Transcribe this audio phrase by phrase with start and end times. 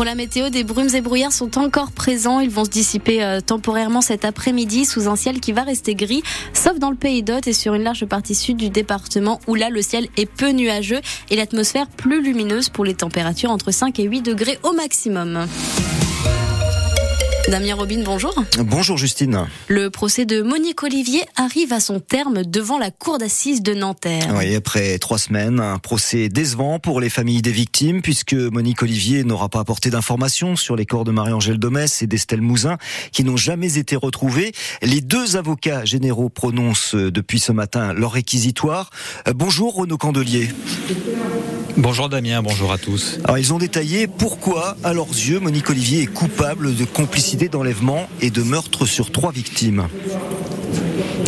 [0.00, 2.40] Pour la météo, des brumes et brouillards sont encore présents.
[2.40, 6.22] Ils vont se dissiper euh, temporairement cet après-midi sous un ciel qui va rester gris,
[6.54, 9.68] sauf dans le pays d'Hôte et sur une large partie sud du département où là
[9.68, 14.04] le ciel est peu nuageux et l'atmosphère plus lumineuse pour les températures entre 5 et
[14.04, 15.46] 8 degrés au maximum.
[17.48, 18.34] Damien Robin, bonjour.
[18.58, 19.46] Bonjour Justine.
[19.68, 24.34] Le procès de Monique Olivier arrive à son terme devant la cour d'assises de Nanterre.
[24.36, 29.24] Oui, après trois semaines, un procès décevant pour les familles des victimes puisque Monique Olivier
[29.24, 32.76] n'aura pas apporté d'informations sur les corps de Marie-Angèle Domès et d'Estelle Mouzin
[33.10, 34.52] qui n'ont jamais été retrouvés.
[34.82, 38.90] Les deux avocats généraux prononcent depuis ce matin leur réquisitoire.
[39.26, 40.48] Euh, bonjour Renaud Candelier.
[41.82, 43.18] Bonjour Damien, bonjour à tous.
[43.24, 48.06] Alors ils ont détaillé pourquoi, à leurs yeux, Monique Olivier est coupable de complicité d'enlèvement
[48.20, 49.88] et de meurtre sur trois victimes.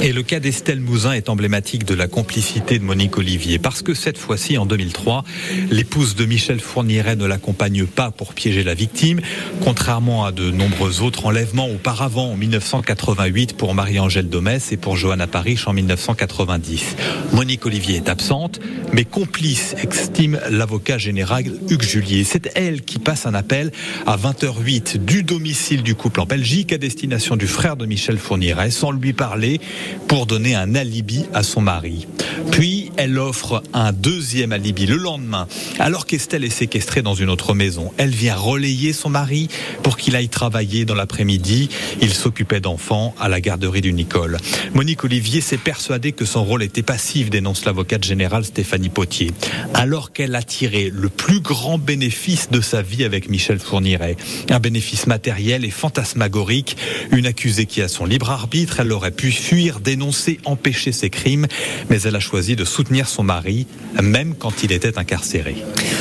[0.00, 3.58] Et le cas d'Estelle Mouzin est emblématique de la complicité de Monique Olivier.
[3.58, 5.24] Parce que cette fois-ci, en 2003,
[5.70, 9.20] l'épouse de Michel Fourniret ne l'accompagne pas pour piéger la victime,
[9.62, 15.26] contrairement à de nombreux autres enlèvements auparavant en 1988 pour Marie-Angèle Domès et pour Johanna
[15.26, 16.96] Parich en 1990.
[17.32, 18.60] Monique Olivier est absente,
[18.92, 22.24] mais complice, estime l'avocat général Hugues Julier.
[22.24, 23.70] C'est elle qui passe un appel
[24.06, 28.70] à 20h08 du domicile du couple en Belgique à destination du frère de Michel Fourniret
[28.70, 29.60] sans lui parler
[30.08, 32.06] pour donner un alibi à son mari.
[32.50, 35.46] Puis, elle offre un deuxième alibi le lendemain,
[35.78, 37.92] alors qu'Estelle est séquestrée dans une autre maison.
[37.96, 39.48] Elle vient relayer son mari
[39.82, 41.68] pour qu'il aille travailler dans l'après-midi.
[42.00, 44.38] Il s'occupait d'enfants à la garderie du Nicole.
[44.74, 49.30] Monique Olivier s'est persuadée que son rôle était passif, dénonce l'avocate générale Stéphanie Potier.
[49.74, 54.16] Alors qu'elle a tiré le plus grand bénéfice de sa vie avec Michel Fourniret.
[54.50, 56.76] Un bénéfice matériel et fantasmagorique.
[57.10, 58.80] Une accusée qui a son libre arbitre.
[58.80, 61.46] Elle aurait pu fuir, dénoncer, empêcher ses crimes.
[61.90, 63.66] Mais elle a choisi de soutenir son mari,
[64.02, 65.56] même quand il était incarcéré.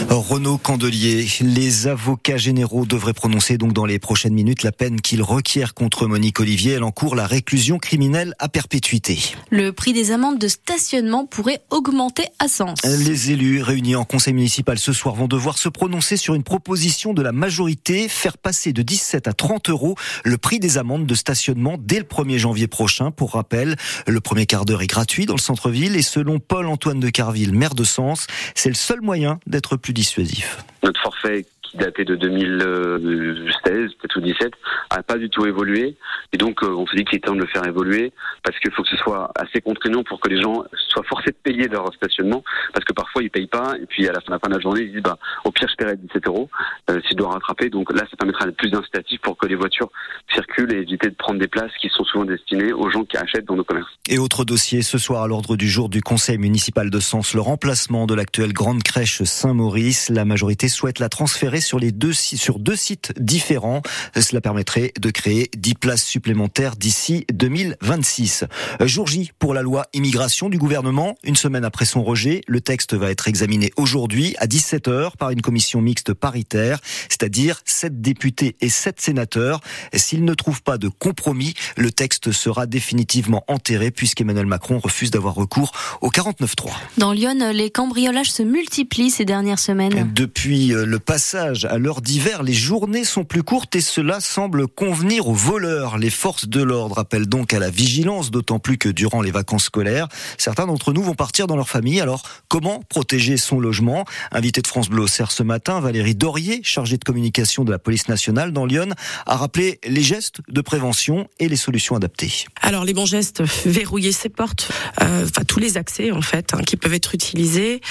[0.10, 5.24] Renaud Candelier, les avocats généraux devraient prononcer donc dans les prochaines minutes la peine qu'ils
[5.24, 6.74] requièrent contre Monique Olivier.
[6.74, 9.20] Elle encourt la réclusion criminelle à perpétuité.
[9.50, 12.80] Le prix des amendes de stationnement pourrait augmenter à sens.
[12.84, 17.14] Les élus réunis en conseil municipal ce soir vont devoir se prononcer sur une proposition
[17.14, 21.16] de la majorité, faire passer de 17 à 30 euros le prix des amendes de
[21.16, 23.12] stationnement dès le 1er janvier prochain.
[23.12, 23.36] Pour
[24.08, 27.76] le premier quart d'heure est gratuit dans le centre-ville et selon Paul-Antoine de Carville, maire
[27.76, 30.64] de Sens, c'est le seul moyen d'être plus dissuasif.
[31.72, 34.52] Qui datait de 2016, peut-être ou 17,
[34.90, 35.96] a pas du tout évolué.
[36.34, 38.12] Et donc, euh, on se dit qu'il est temps de le faire évoluer
[38.44, 41.38] parce qu'il faut que ce soit assez contraignant pour que les gens soient forcés de
[41.44, 42.44] payer leur stationnement
[42.74, 44.92] parce que parfois ils payent pas et puis à la fin, de la journée ils
[44.92, 46.50] disent bah au pire je paierai 17 euros
[46.90, 47.70] euh, s'ils doivent rattraper.
[47.70, 49.90] Donc là, ça permettra d'être plus d'incitatif pour que les voitures
[50.34, 53.46] circulent et éviter de prendre des places qui sont souvent destinées aux gens qui achètent
[53.46, 53.90] dans nos commerces.
[54.10, 57.42] Et autre dossier ce soir à l'ordre du jour du Conseil municipal de Sens, le
[57.42, 60.10] remplacement de l'actuelle grande crèche Saint-Maurice.
[60.10, 63.82] La majorité souhaite la transférer sur les deux sur deux sites différents.
[64.20, 68.46] Cela permettrait de créer 10 places supplémentaires d'ici 2026.
[68.82, 71.16] Jour J pour la loi immigration du gouvernement.
[71.24, 75.42] Une semaine après son rejet, le texte va être examiné aujourd'hui à 17h par une
[75.42, 76.80] commission mixte paritaire,
[77.10, 79.62] c'est-à-dire 7 députés et 7 sénateurs.
[79.94, 85.36] S'ils ne trouvent pas de compromis, le texte sera définitivement enterré puisqu'Emmanuel Macron refuse d'avoir
[85.36, 85.72] recours
[86.02, 86.72] au 49-3.
[86.98, 90.12] Dans Lyon, les cambriolages se multiplient ces dernières semaines.
[90.14, 95.28] Depuis le passage à l'heure d'hiver, les journées sont plus courtes et cela semble convenir
[95.28, 95.98] aux voleurs.
[95.98, 99.66] Les forces de l'ordre appellent donc à la vigilance, d'autant plus que durant les vacances
[99.66, 100.08] scolaires,
[100.38, 102.02] certains d'entre nous vont partir dans leur famille.
[102.02, 104.06] Alors, comment protéger son logement?
[104.32, 108.52] Invité de France Bleu ce matin, Valérie Dorier, chargée de communication de la police nationale
[108.52, 108.90] dans Lyon,
[109.26, 112.46] a rappelé les gestes de prévention et les solutions adaptées.
[112.62, 116.62] Alors, les bons gestes, verrouiller ses portes, euh, enfin tous les accès en fait hein,
[116.66, 117.82] qui peuvent être utilisés,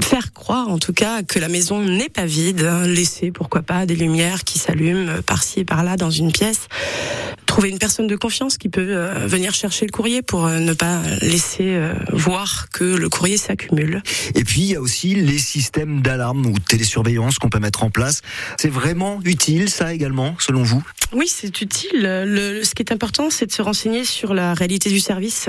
[0.00, 3.86] faire croire en tout cas que la maison n'est pas vide, hein, laisser pourquoi pas
[3.86, 6.68] des lumières qui s'allument par-ci et par-là dans une pièce
[7.50, 10.72] trouver une personne de confiance qui peut euh, venir chercher le courrier pour euh, ne
[10.72, 14.02] pas laisser euh, voir que le courrier s'accumule.
[14.36, 17.82] Et puis il y a aussi les systèmes d'alarme ou de télésurveillance qu'on peut mettre
[17.82, 18.22] en place.
[18.56, 20.82] C'est vraiment utile ça également selon vous?
[21.12, 21.90] Oui, c'est utile.
[22.02, 25.48] Le, ce qui est important, c'est de se renseigner sur la réalité du service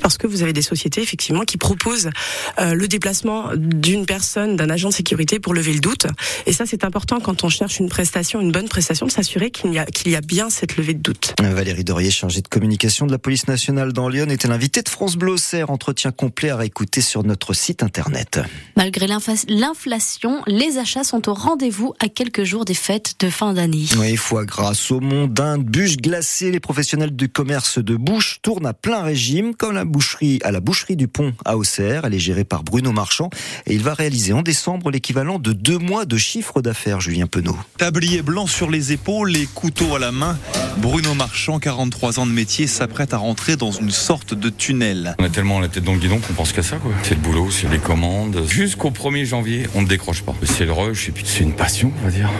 [0.00, 2.10] parce que vous avez des sociétés effectivement qui proposent
[2.58, 6.06] le déplacement d'une personne, d'un agent de sécurité pour lever le doute.
[6.46, 9.72] Et ça, c'est important quand on cherche une prestation, une bonne prestation, de s'assurer qu'il
[9.72, 11.34] y a qu'il y a bien cette levée de doute.
[11.40, 15.16] Valérie Dorier, chargée de communication de la police nationale dans Lyon, était l'invité de France
[15.16, 15.36] Bleu
[15.68, 18.40] Entretien complet à réécouter sur notre site internet.
[18.76, 23.86] Malgré l'inflation, les achats sont au rendez-vous à quelques jours des fêtes de fin d'année.
[23.98, 26.50] Oui, foie gras, saumon, dinde, bûches glacées.
[26.50, 30.60] Les professionnels du commerce de bouche tournent à plein régime, comme la boucherie à la
[30.60, 32.04] boucherie du Pont à Auxerre.
[32.04, 33.30] Elle est gérée par Bruno Marchand
[33.66, 37.56] et il va réaliser en décembre l'équivalent de deux mois de chiffre d'affaires, Julien Penaud.
[37.78, 40.38] Tablier blanc sur les épaules, les couteaux à la main.
[40.78, 45.14] Bruno Marchand, 43 ans de métier, s'apprête à rentrer dans une sorte de tunnel.
[45.18, 46.78] On a tellement la tête dans le guidon qu'on pense qu'à ça.
[47.02, 48.44] C'est le boulot, c'est les commandes.
[48.48, 50.34] Jusqu'au 1er janvier, on ne décroche pas.
[50.44, 52.30] C'est le rush et puis c'est une passion, on va dire.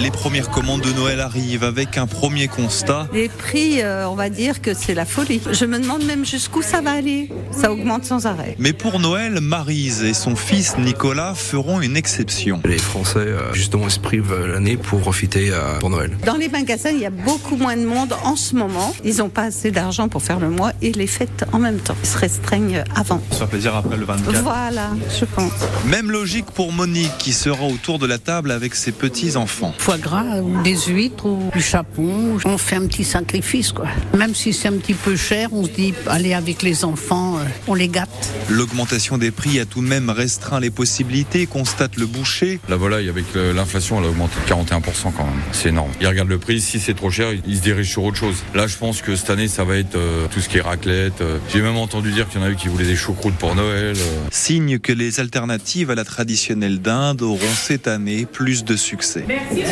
[0.00, 3.06] Les premières commandes de Noël arrivent avec un premier constat.
[3.12, 5.42] Les prix, euh, on va dire que c'est la folie.
[5.52, 7.28] Je me demande même jusqu'où ça va aller.
[7.50, 8.56] Ça augmente sans arrêt.
[8.58, 12.62] Mais pour Noël, Marise et son fils Nicolas feront une exception.
[12.64, 16.16] Les Français, euh, justement, se privent l'année pour profiter euh, pour Noël.
[16.24, 18.94] Dans les magasins, il y a beaucoup moins de monde en ce moment.
[19.04, 21.96] Ils n'ont pas assez d'argent pour faire le mois et les fêtes en même temps.
[22.02, 23.20] Ils se restreignent avant.
[23.32, 24.42] Ça fait plaisir après le 24.
[24.42, 25.52] Voilà, je pense.
[25.90, 30.40] Même logique pour Monique qui sera autour de la table avec ses petits-enfants foie gras
[30.40, 32.38] ou des huîtres ou du chapon.
[32.44, 33.86] On fait un petit sacrifice, quoi.
[34.16, 37.42] Même si c'est un petit peu cher, on se dit, allez, avec les enfants, euh,
[37.66, 38.08] on les gâte.
[38.48, 42.60] L'augmentation des prix a tout de même restreint les possibilités, constate le boucher.
[42.68, 45.34] La volaille, avec l'inflation, elle a augmenté de 41% quand même.
[45.50, 45.90] C'est énorme.
[46.00, 48.36] Il regarde le prix, si c'est trop cher, il se dirige sur autre chose.
[48.54, 51.20] Là, je pense que cette année, ça va être euh, tout ce qui est raclette.
[51.20, 51.38] Euh.
[51.52, 53.96] J'ai même entendu dire qu'il y en a eu qui voulaient des choucroutes pour Noël.
[54.30, 59.24] Signe que les alternatives à la traditionnelle dinde auront cette année plus de succès.
[59.26, 59.69] Merci.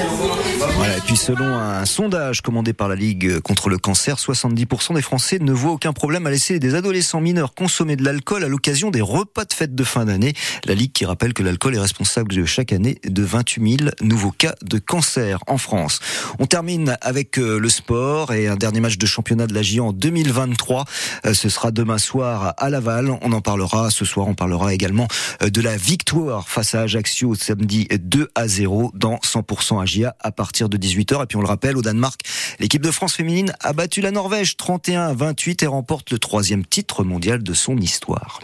[0.99, 5.39] Et puis selon un sondage commandé par la Ligue contre le cancer, 70% des Français
[5.39, 9.01] ne voient aucun problème à laisser des adolescents mineurs consommer de l'alcool à l'occasion des
[9.01, 10.35] repas de fête de fin d'année.
[10.65, 14.33] La Ligue qui rappelle que l'alcool est responsable de chaque année de 28 000 nouveaux
[14.33, 16.01] cas de cancer en France.
[16.39, 19.89] On termine avec euh, le sport et un dernier match de championnat de la Giant
[19.89, 20.85] en 2023.
[21.27, 23.11] Euh, ce sera demain soir à Laval.
[23.23, 24.27] On en parlera ce soir.
[24.29, 25.09] On parlera également
[25.43, 29.81] euh, de la victoire face à Ajaccio samedi 2 à 0 dans 100%
[30.21, 31.23] À partir de 18h.
[31.23, 32.21] Et puis on le rappelle, au Danemark,
[32.61, 36.65] l'équipe de France féminine a battu la Norvège 31 à 28 et remporte le troisième
[36.65, 38.37] titre mondial de son histoire.